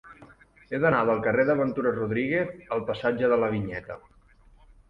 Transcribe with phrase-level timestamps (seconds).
[0.71, 4.01] He d'anar del carrer de Ventura Rodríguez al passatge de la Vinyeta.